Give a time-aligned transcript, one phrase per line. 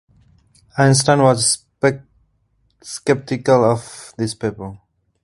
[0.79, 1.63] Einstein was
[2.83, 4.79] skeptical of this paper.